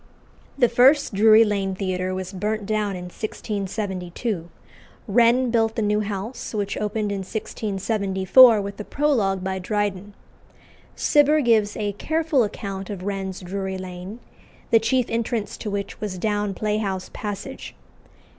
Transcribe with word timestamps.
The 0.57 0.67
first 0.67 1.13
Drury 1.13 1.43
Lane 1.43 1.75
Theatre 1.75 2.15
was 2.15 2.33
burnt 2.33 2.65
down 2.65 2.95
in 2.95 3.03
1672. 3.03 4.49
Wren 5.07 5.51
built 5.51 5.75
the 5.75 5.83
new 5.83 5.99
house, 5.99 6.55
which 6.55 6.75
opened 6.77 7.11
in 7.11 7.19
1674 7.19 8.59
with 8.63 8.79
a 8.79 8.83
prologue 8.83 9.43
by 9.43 9.59
Dryden. 9.59 10.15
Cibber 10.95 11.39
gives 11.41 11.77
a 11.77 11.91
careful 11.93 12.43
account 12.43 12.89
of 12.89 13.03
Wren's 13.03 13.41
Drury 13.41 13.77
Lane, 13.77 14.19
the 14.71 14.79
chief 14.79 15.05
entrance 15.07 15.55
to 15.57 15.69
which 15.69 16.01
was 16.01 16.17
down 16.17 16.55
Playhouse 16.55 17.11
Passage. 17.13 17.75